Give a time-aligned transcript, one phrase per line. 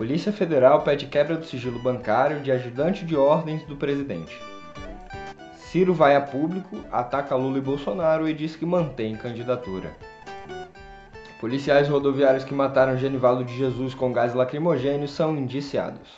[0.00, 4.34] Polícia Federal pede quebra do sigilo bancário de ajudante de ordens do presidente.
[5.56, 9.90] Ciro vai a público, ataca Lula e Bolsonaro e diz que mantém candidatura.
[11.38, 16.08] Policiais rodoviários que mataram Genivaldo de Jesus com gás lacrimogêneo são indiciados.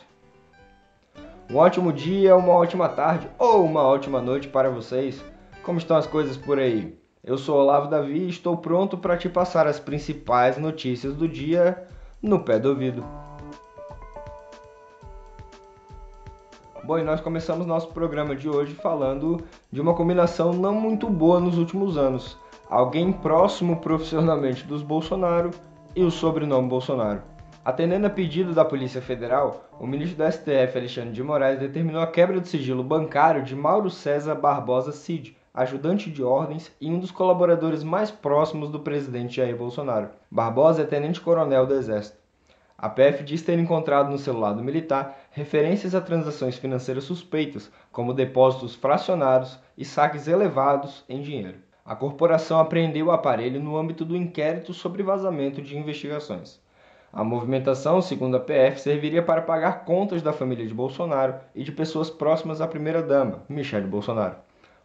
[1.51, 5.25] Um ótimo dia, uma ótima tarde ou uma ótima noite para vocês.
[5.65, 6.97] Como estão as coisas por aí?
[7.25, 11.89] Eu sou Olavo Davi e estou pronto para te passar as principais notícias do dia
[12.23, 13.22] no pé do ouvido.
[16.99, 21.59] E nós começamos nosso programa de hoje falando de uma combinação não muito boa nos
[21.59, 22.37] últimos anos.
[22.69, 25.51] Alguém próximo profissionalmente dos Bolsonaro
[25.95, 27.23] e o sobrenome Bolsonaro.
[27.65, 32.07] Atendendo a pedido da Polícia Federal, o ministro do STF, Alexandre de Moraes, determinou a
[32.07, 37.11] quebra do sigilo bancário de Mauro César Barbosa Cid, ajudante de ordens e um dos
[37.11, 40.09] colaboradores mais próximos do presidente Jair Bolsonaro.
[40.31, 42.22] Barbosa é tenente-coronel do Exército.
[42.77, 48.13] A PF diz ter encontrado no celular do militar referências a transações financeiras suspeitas, como
[48.13, 51.59] depósitos fracionados e saques elevados em dinheiro.
[51.85, 56.61] A corporação apreendeu o aparelho no âmbito do inquérito sobre vazamento de investigações.
[57.13, 61.71] A movimentação, segundo a PF, serviria para pagar contas da família de Bolsonaro e de
[61.71, 64.37] pessoas próximas à primeira-dama, Michele Bolsonaro.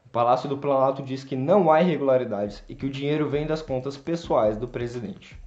[0.05, 3.61] O Palácio do Planalto diz que não há irregularidades e que o dinheiro vem das
[3.61, 5.37] contas pessoais do presidente.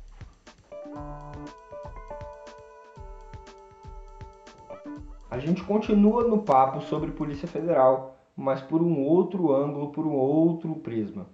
[5.41, 10.74] Gente continua no papo sobre Polícia Federal, mas por um outro ângulo, por um outro
[10.77, 11.27] prisma.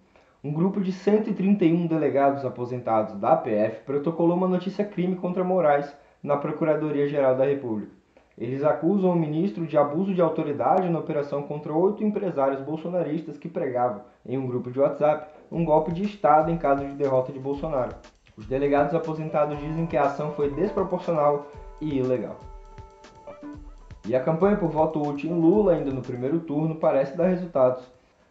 [0.42, 7.36] Um grupo de 131 delegados aposentados da APF protocolou uma notícia-crime contra Moraes na Procuradoria-Geral
[7.36, 7.92] da República.
[8.38, 13.48] Eles acusam o ministro de abuso de autoridade na operação contra oito empresários bolsonaristas que
[13.48, 17.38] pregavam, em um grupo de WhatsApp, um golpe de Estado em caso de derrota de
[17.38, 17.96] Bolsonaro.
[18.36, 21.46] Os delegados aposentados dizem que a ação foi desproporcional
[21.80, 22.36] e ilegal.
[24.06, 27.84] E a campanha por voto útil em Lula, ainda no primeiro turno, parece dar resultados.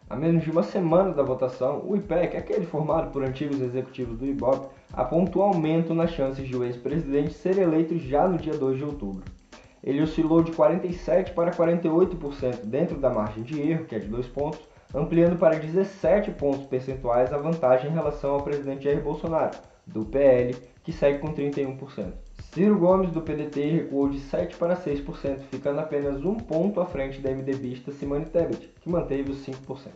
[0.08, 4.26] A menos de uma semana da votação, o IPEC, aquele formado por antigos executivos do
[4.26, 8.84] IBOP, apontou aumento nas chances de o ex-presidente ser eleito já no dia 2 de
[8.84, 9.24] outubro
[9.86, 14.26] ele oscilou de 47% para 48% dentro da margem de erro, que é de 2
[14.26, 14.60] pontos,
[14.92, 19.56] ampliando para 17 pontos percentuais a vantagem em relação ao presidente Jair Bolsonaro,
[19.86, 22.12] do PL, que segue com 31%.
[22.56, 27.20] Ciro Gomes, do PDT, recuou de 7% para 6%, ficando apenas um ponto à frente
[27.20, 29.90] da MDBista Simone Tebet, que manteve os 5%.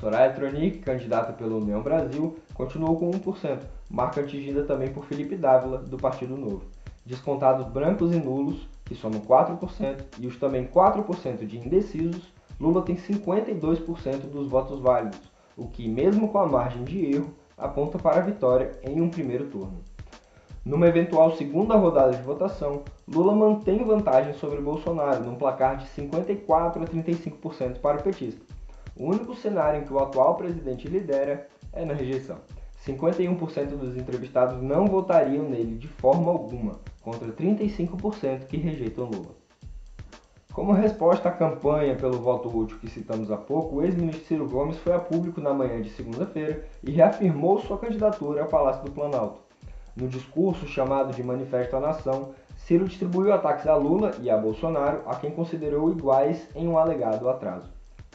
[0.00, 3.58] Soraya Tronic, candidata pela União Brasil, continuou com 1%,
[3.90, 6.62] marca atingida também por Felipe Dávila, do Partido Novo.
[7.04, 12.96] Descontados brancos e nulos, que somam 4%, e os também 4% de indecisos, Lula tem
[12.96, 15.20] 52% dos votos válidos,
[15.54, 19.48] o que, mesmo com a margem de erro, aponta para a vitória em um primeiro
[19.48, 19.84] turno.
[20.66, 26.82] Numa eventual segunda rodada de votação, Lula mantém vantagem sobre Bolsonaro, num placar de 54
[26.82, 28.44] a 35% para o petista.
[28.96, 32.38] O único cenário em que o atual presidente lidera é na rejeição.
[32.84, 39.36] 51% dos entrevistados não votariam nele de forma alguma, contra 35% que rejeitam Lula.
[40.52, 44.78] Como resposta à campanha pelo voto útil que citamos há pouco, o ex-ministro Ciro Gomes
[44.78, 49.45] foi a público na manhã de segunda-feira e reafirmou sua candidatura ao Palácio do Planalto.
[49.96, 55.08] No discurso chamado de Manifesto à Nação, Ciro distribuiu ataques a Lula e a Bolsonaro,
[55.08, 57.72] a quem considerou iguais em um alegado atraso.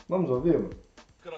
[0.08, 0.70] Vamos ouvi-lo?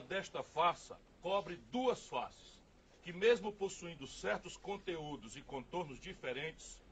[0.10, 2.62] Desta farsa cobre duas faces,
[3.02, 6.84] que mesmo possuindo certos conteúdos e contornos diferentes,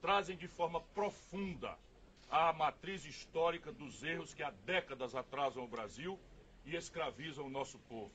[0.00, 1.76] trazem de forma profunda
[2.30, 6.16] a matriz histórica dos erros que há décadas atrasam o Brasil
[6.64, 8.12] e escravizam o nosso povo.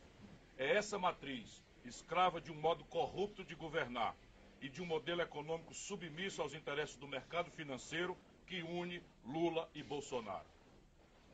[0.58, 4.16] É essa matriz, escrava de um modo corrupto de governar
[4.66, 8.18] e de um modelo econômico submisso aos interesses do mercado financeiro,
[8.48, 10.48] que une Lula e Bolsonaro.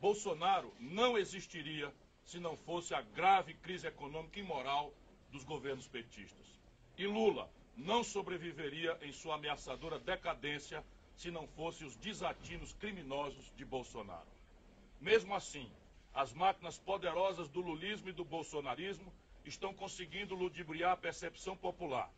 [0.02, 1.94] Bolsonaro não existiria
[2.25, 4.94] se não fosse a grave crise econômica e moral
[5.31, 6.46] dos governos petistas.
[6.97, 10.83] E Lula não sobreviveria em sua ameaçadora decadência
[11.16, 14.28] se não fossem os desatinos criminosos de Bolsonaro.
[15.00, 15.72] Mesmo assim,
[16.13, 19.10] as máquinas poderosas do lulismo e do bolsonarismo
[19.45, 22.12] estão conseguindo ludibriar a percepção popular,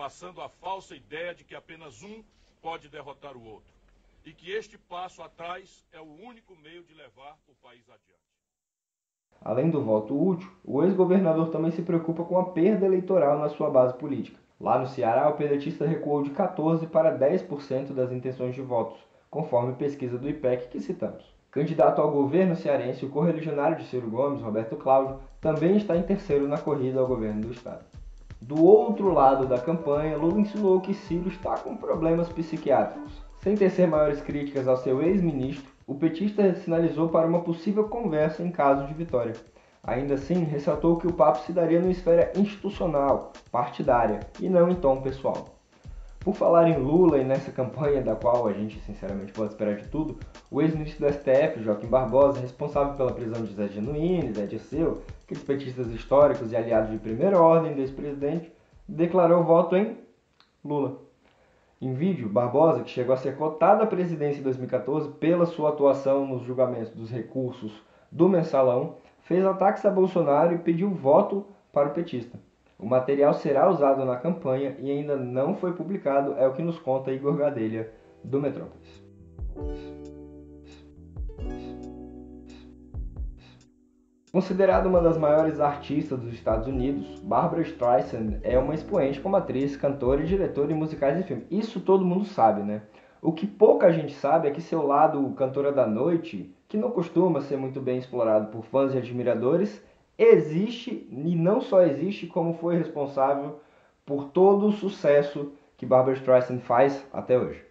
[0.00, 2.24] passando a falsa ideia de que apenas um
[2.62, 3.70] pode derrotar o outro
[4.24, 8.30] e que este passo atrás é o único meio de levar o país adiante.
[9.42, 13.68] Além do voto útil, o ex-governador também se preocupa com a perda eleitoral na sua
[13.68, 14.40] base política.
[14.58, 18.98] Lá no Ceará, o pedetista recuou de 14% para 10% das intenções de votos,
[19.28, 21.26] conforme pesquisa do IPEC que citamos.
[21.50, 26.48] Candidato ao governo cearense, o correligionário de Ciro Gomes, Roberto Cláudio, também está em terceiro
[26.48, 27.84] na corrida ao governo do estado.
[28.40, 33.12] Do outro lado da campanha, Lula insinuou que Ciro está com problemas psiquiátricos.
[33.42, 38.50] Sem tecer maiores críticas ao seu ex-ministro, o petista sinalizou para uma possível conversa em
[38.50, 39.34] caso de vitória.
[39.82, 44.74] Ainda assim, ressaltou que o papo se daria numa esfera institucional, partidária, e não em
[44.74, 45.59] tom pessoal.
[46.22, 49.88] Por falar em Lula e nessa campanha da qual a gente sinceramente pode esperar de
[49.88, 50.18] tudo,
[50.50, 55.42] o ex-ministro do STF, Joaquim Barbosa, responsável pela prisão de Zé Genuíne, Zé Dirceu, aqueles
[55.42, 58.52] petistas históricos e aliados de primeira ordem do ex-presidente,
[58.86, 59.96] declarou voto em
[60.62, 60.98] Lula.
[61.80, 66.26] Em vídeo, Barbosa, que chegou a ser cotado à presidência em 2014 pela sua atuação
[66.26, 67.72] nos julgamentos dos recursos
[68.12, 72.38] do mensalão, fez ataques a Bolsonaro e pediu voto para o petista.
[72.80, 76.78] O material será usado na campanha e ainda não foi publicado, é o que nos
[76.78, 77.92] conta Igor Gadelha,
[78.24, 79.04] do Metrópolis.
[84.32, 89.76] Considerada uma das maiores artistas dos Estados Unidos, Barbara Streisand é uma expoente como atriz,
[89.76, 91.46] cantora e diretora de musicais e filmes.
[91.50, 92.82] Isso todo mundo sabe, né?
[93.20, 97.42] O que pouca gente sabe é que seu lado cantora da noite, que não costuma
[97.42, 99.84] ser muito bem explorado por fãs e admiradores,
[100.20, 103.58] existe e não só existe, como foi responsável
[104.04, 107.64] por todo o sucesso que Barbara Streisand faz até hoje.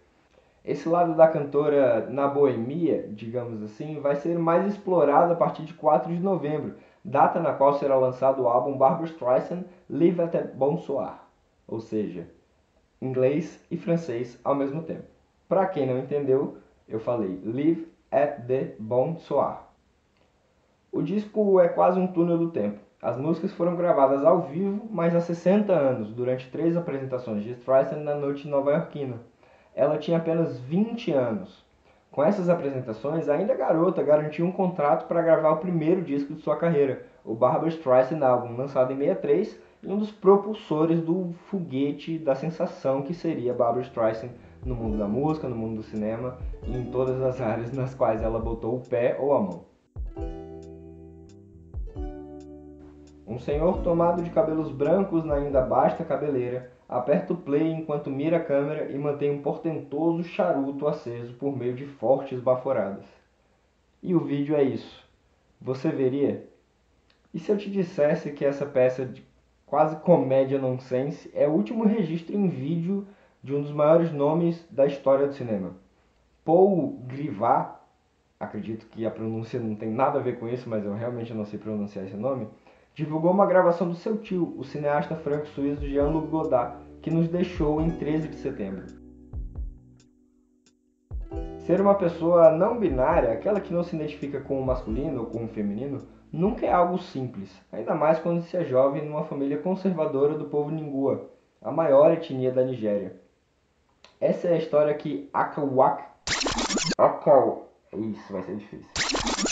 [0.64, 5.74] Esse lado da cantora na boemia, digamos assim, vai ser mais explorado a partir de
[5.74, 6.74] 4 de novembro,
[7.04, 11.22] data na qual será lançado o álbum Barbara Streisand Live at the Bonsoir,
[11.68, 12.28] ou seja,
[13.00, 15.04] inglês e francês ao mesmo tempo.
[15.48, 16.58] Para quem não entendeu,
[16.88, 19.69] eu falei Live at the Bonsoir.
[20.92, 22.80] O disco é quase um túnel do tempo.
[23.00, 28.00] As músicas foram gravadas ao vivo, mas há 60 anos, durante três apresentações de Streisand
[28.00, 29.20] na noite nova-iorquina.
[29.72, 31.64] Ela tinha apenas 20 anos.
[32.10, 36.56] Com essas apresentações, ainda garota garantiu um contrato para gravar o primeiro disco de sua
[36.56, 42.34] carreira, o Barbara Streisand Album, lançado em 63, e um dos propulsores do foguete da
[42.34, 44.30] sensação que seria Barbara Streisand
[44.66, 48.20] no mundo da música, no mundo do cinema e em todas as áreas nas quais
[48.20, 49.69] ela botou o pé ou a mão.
[53.30, 58.38] Um senhor tomado de cabelos brancos na ainda basta cabeleira aperta o play enquanto mira
[58.38, 63.04] a câmera e mantém um portentoso charuto aceso por meio de fortes baforadas.
[64.02, 65.06] E o vídeo é isso.
[65.60, 66.44] Você veria?
[67.32, 69.24] E se eu te dissesse que essa peça de
[69.64, 73.06] quase comédia nonsense é o último registro em vídeo
[73.40, 75.76] de um dos maiores nomes da história do cinema?
[76.44, 77.76] Paul Grivat,
[78.40, 81.44] acredito que a pronúncia não tem nada a ver com isso, mas eu realmente não
[81.44, 82.48] sei pronunciar esse nome
[83.00, 87.88] divulgou uma gravação do seu tio, o cineasta franco-suíço Jean-Luc Godard, que nos deixou em
[87.88, 88.84] 13 de setembro.
[91.60, 95.46] Ser uma pessoa não binária, aquela que não se identifica com o masculino ou com
[95.46, 100.34] o feminino, nunca é algo simples, ainda mais quando se é jovem numa família conservadora
[100.34, 101.30] do povo Ningua,
[101.62, 103.18] a maior etnia da Nigéria.
[104.20, 106.04] Essa é a história que Akawak...
[106.98, 107.66] Akaw...
[107.96, 108.86] Isso, vai ser difícil.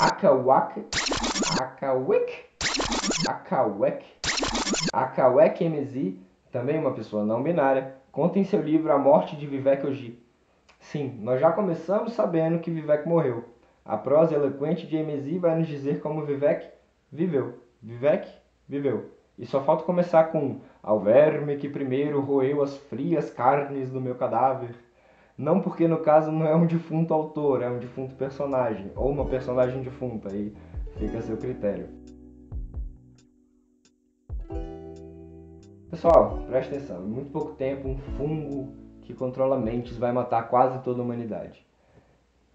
[0.00, 0.84] Akawak...
[1.62, 2.47] Akawik
[3.26, 4.04] Akawek,
[4.92, 6.14] Akawek MZ,
[6.52, 10.18] também uma pessoa não binária, conta em seu livro A Morte de Vivek Oji.
[10.78, 13.44] Sim, nós já começamos sabendo que Vivek morreu.
[13.84, 16.68] A prosa eloquente de MZ vai nos dizer como Vivek
[17.10, 17.58] viveu.
[17.82, 18.28] Vivek
[18.68, 19.10] viveu.
[19.36, 24.14] E só falta começar com ao verme que primeiro roeu as frias carnes do meu
[24.14, 24.74] cadáver.
[25.36, 29.24] Não porque no caso não é um defunto autor, é um defunto personagem, ou uma
[29.24, 30.52] personagem defunta, aí
[30.96, 31.88] fica a seu critério.
[35.90, 37.02] Pessoal, presta atenção.
[37.02, 41.66] Em muito pouco tempo, um fungo que controla mentes vai matar quase toda a humanidade.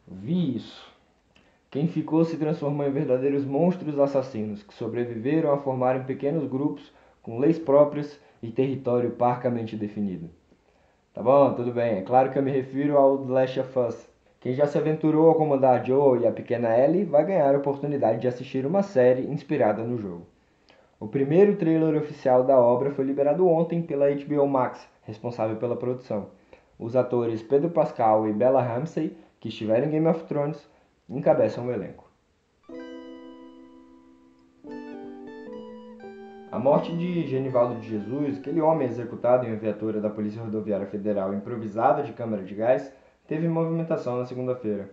[0.08, 0.88] Vi isso.
[1.72, 7.40] Quem ficou se transformou em verdadeiros monstros assassinos que sobreviveram a formarem pequenos grupos com
[7.40, 10.30] leis próprias e território parcamente definido.
[11.12, 11.98] Tá bom, tudo bem.
[11.98, 14.10] É claro que eu me refiro ao The Last of Us.
[14.42, 18.22] Quem já se aventurou a comandar Joe e a pequena Ellie vai ganhar a oportunidade
[18.22, 20.33] de assistir uma série inspirada no jogo.
[21.04, 26.30] O primeiro trailer oficial da obra foi liberado ontem pela HBO Max, responsável pela produção.
[26.80, 30.66] Os atores Pedro Pascal e Bella Ramsey, que estiveram em Game of Thrones,
[31.10, 32.10] encabeçam o elenco.
[36.50, 40.88] A morte de Genivaldo de Jesus, aquele homem executado em uma viatura da Polícia Rodoviária
[40.88, 42.96] Federal improvisada de câmara de gás,
[43.28, 44.90] teve movimentação na segunda-feira.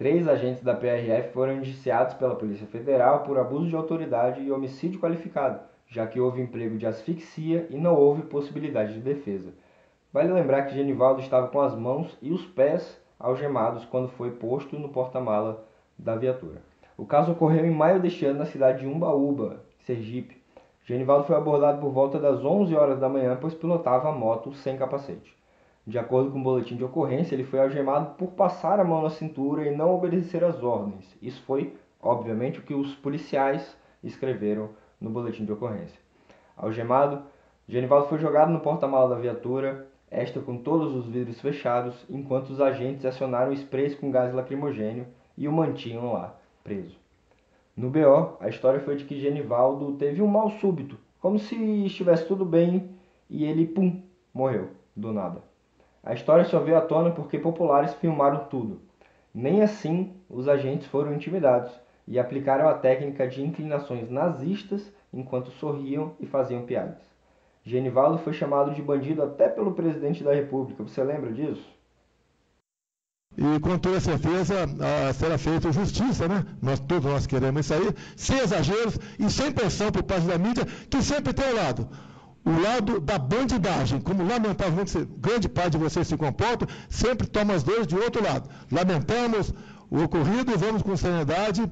[0.00, 4.98] Três agentes da PRF foram indiciados pela Polícia Federal por abuso de autoridade e homicídio
[4.98, 9.52] qualificado, já que houve emprego de asfixia e não houve possibilidade de defesa.
[10.10, 14.78] Vale lembrar que Genivaldo estava com as mãos e os pés algemados quando foi posto
[14.78, 15.66] no porta-mala
[15.98, 16.62] da viatura.
[16.96, 20.40] O caso ocorreu em maio deste ano na cidade de Umbaúba, Sergipe.
[20.82, 24.78] Genivaldo foi abordado por volta das 11 horas da manhã, pois pilotava a moto sem
[24.78, 25.38] capacete.
[25.86, 29.10] De acordo com o boletim de ocorrência, ele foi algemado por passar a mão na
[29.10, 31.16] cintura e não obedecer às ordens.
[31.22, 34.70] Isso foi, obviamente, o que os policiais escreveram
[35.00, 35.98] no boletim de ocorrência.
[36.56, 37.22] Algemado,
[37.66, 42.60] Genivaldo foi jogado no porta-malas da viatura, esta com todos os vidros fechados, enquanto os
[42.60, 45.06] agentes acionaram sprays com gás lacrimogênio
[45.36, 46.98] e o mantinham lá, preso.
[47.76, 51.54] No BO, a história foi de que Genivaldo teve um mal súbito, como se
[51.86, 52.90] estivesse tudo bem
[53.28, 54.02] e ele, pum,
[54.34, 55.49] morreu, do nada.
[56.02, 58.80] A história só veio à tona porque populares filmaram tudo.
[59.34, 61.72] Nem assim os agentes foram intimidados
[62.08, 66.98] e aplicaram a técnica de inclinações nazistas enquanto sorriam e faziam piadas.
[67.62, 70.82] Genivaldo foi chamado de bandido até pelo presidente da República.
[70.82, 71.68] Você lembra disso?
[73.36, 74.54] E com toda certeza
[75.14, 76.44] será feita justiça, né?
[76.60, 80.64] Nós todos nós queremos isso aí, sem exageros e sem pressão por parte da mídia,
[80.64, 81.88] que sempre tem o lado
[82.44, 87.62] o lado da bandidagem, como lamentavelmente grande parte de vocês se comportam, sempre toma as
[87.62, 88.48] dores de outro lado.
[88.70, 89.52] Lamentamos
[89.90, 91.70] o ocorrido e vamos com seriedade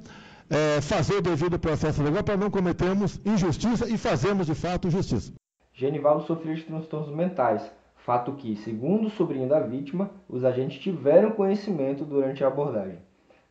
[0.50, 5.32] é, fazer o devido processo legal para não cometermos injustiça e fazermos de fato justiça.
[5.72, 7.62] Genivaldo sofreu de transtornos mentais,
[7.96, 12.98] fato que, segundo o sobrinho da vítima, os agentes tiveram conhecimento durante a abordagem.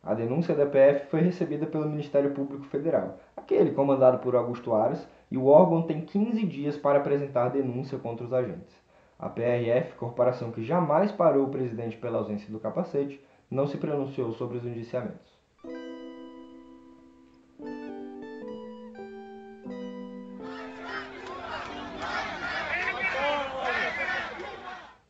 [0.02, 5.06] A denúncia da PF foi recebida pelo Ministério Público Federal, aquele comandado por Augusto Aras,
[5.30, 8.74] e o órgão tem 15 dias para apresentar denúncia contra os agentes.
[9.18, 13.20] A PRF, corporação que jamais parou o presidente pela ausência do capacete,
[13.50, 15.38] não se pronunciou sobre os indiciamentos.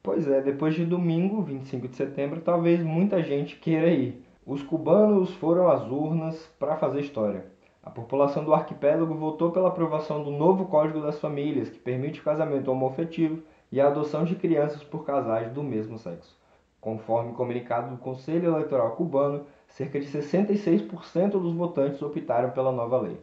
[0.03, 4.25] Pois é, depois de domingo, 25 de setembro, talvez muita gente queira ir.
[4.45, 7.58] Os cubanos foram às urnas para fazer história.
[7.89, 12.23] A população do arquipélago votou pela aprovação do novo Código das Famílias, que permite o
[12.23, 13.43] casamento homoafetivo
[13.73, 16.37] e a adoção de crianças por casais do mesmo sexo.
[16.83, 23.19] Conforme comunicado do Conselho Eleitoral cubano, cerca de 66% dos votantes optaram pela nova lei.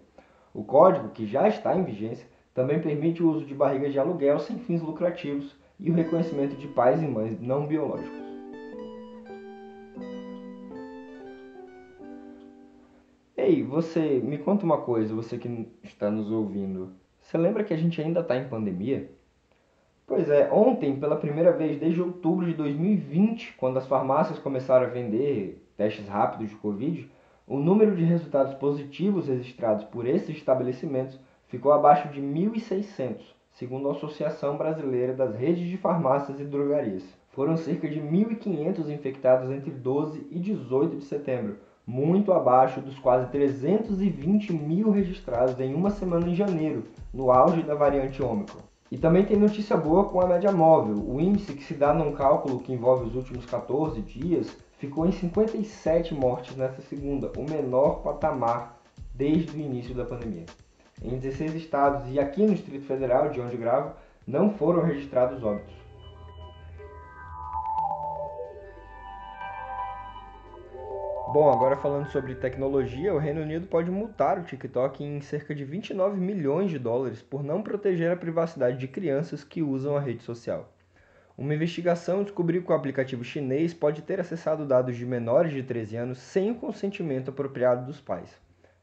[0.52, 4.40] O código, que já está em vigência, também permite o uso de barrigas de aluguel
[4.40, 8.25] sem fins lucrativos e o reconhecimento de pais e mães não biológicos.
[13.48, 16.94] Ei, você me conta uma coisa, você que está nos ouvindo.
[17.22, 19.12] Você lembra que a gente ainda está em pandemia?
[20.08, 24.90] Pois é, ontem, pela primeira vez desde outubro de 2020, quando as farmácias começaram a
[24.90, 27.08] vender testes rápidos de Covid,
[27.46, 33.22] o número de resultados positivos registrados por esses estabelecimentos ficou abaixo de 1.600,
[33.52, 37.04] segundo a Associação Brasileira das Redes de Farmácias e Drogarias.
[37.30, 43.30] Foram cerca de 1.500 infectados entre 12 e 18 de setembro, muito abaixo dos quase
[43.32, 48.62] 320 mil registrados em uma semana em janeiro, no auge da variante Ômicron.
[48.92, 50.96] E também tem notícia boa com a média móvel.
[51.08, 55.12] O índice que se dá num cálculo que envolve os últimos 14 dias ficou em
[55.12, 58.80] 57 mortes nesta segunda, o menor patamar
[59.14, 60.46] desde o início da pandemia.
[61.02, 63.94] Em 16 estados e aqui no Distrito Federal, de onde gravo,
[64.28, 65.85] não foram registrados óbitos.
[71.36, 75.66] Bom, agora falando sobre tecnologia, o Reino Unido pode multar o TikTok em cerca de
[75.66, 80.24] 29 milhões de dólares por não proteger a privacidade de crianças que usam a rede
[80.24, 80.74] social.
[81.38, 85.98] Uma investigação descobriu que o aplicativo chinês pode ter acessado dados de menores de 13
[85.98, 88.30] anos sem o consentimento apropriado dos pais.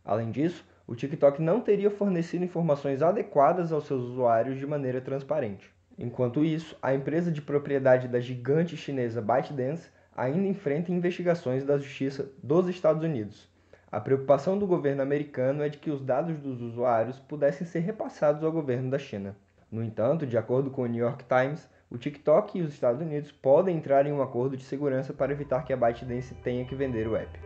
[0.04, 5.72] Além disso, o TikTok não teria fornecido informações adequadas aos seus usuários de maneira transparente.
[5.98, 12.30] Enquanto isso, a empresa de propriedade da gigante chinesa ByteDance ainda enfrenta investigações da Justiça
[12.42, 13.50] dos Estados Unidos.
[13.90, 18.42] A preocupação do governo americano é de que os dados dos usuários pudessem ser repassados
[18.42, 19.36] ao governo da China.
[19.70, 23.30] No entanto, de acordo com o New York Times, o TikTok e os Estados Unidos
[23.30, 27.06] podem entrar em um acordo de segurança para evitar que a ByteDance tenha que vender
[27.06, 27.38] o app.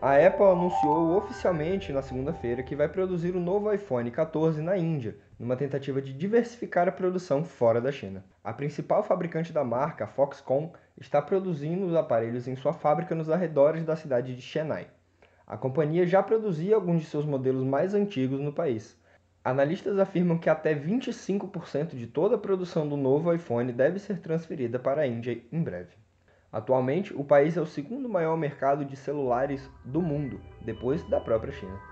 [0.00, 5.16] A Apple anunciou oficialmente na segunda-feira que vai produzir o novo iPhone 14 na Índia,
[5.38, 8.24] numa tentativa de diversificar a produção fora da China.
[8.42, 13.30] A principal fabricante da marca, a Foxconn, está produzindo os aparelhos em sua fábrica nos
[13.30, 14.88] arredores da cidade de Chennai.
[15.46, 18.98] A companhia já produzia alguns de seus modelos mais antigos no país.
[19.44, 24.78] Analistas afirmam que até 25% de toda a produção do novo iPhone deve ser transferida
[24.78, 25.96] para a Índia em breve.
[26.52, 31.52] Atualmente, o país é o segundo maior mercado de celulares do mundo, depois da própria
[31.52, 31.87] China.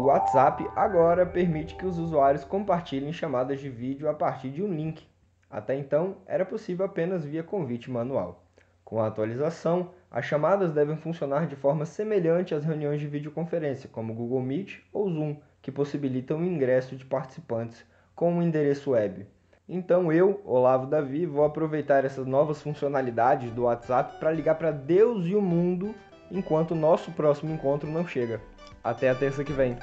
[0.00, 4.72] O WhatsApp agora permite que os usuários compartilhem chamadas de vídeo a partir de um
[4.72, 5.06] link.
[5.50, 8.42] Até então, era possível apenas via convite manual.
[8.82, 14.14] Com a atualização, as chamadas devem funcionar de forma semelhante às reuniões de videoconferência, como
[14.14, 17.84] Google Meet ou Zoom, que possibilitam o ingresso de participantes
[18.16, 19.26] com um endereço web.
[19.68, 25.26] Então eu, Olavo Davi, vou aproveitar essas novas funcionalidades do WhatsApp para ligar para Deus
[25.26, 25.94] e o mundo
[26.30, 28.40] enquanto o nosso próximo encontro não chega.
[28.82, 29.76] Até a terça que vem.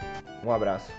[0.43, 0.91] Um abraço.